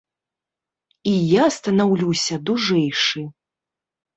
[1.11, 3.21] І я станаўлюся дужэйшы.